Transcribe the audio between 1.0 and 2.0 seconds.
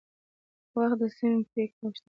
د سمې پریکړې غوښتنه کوي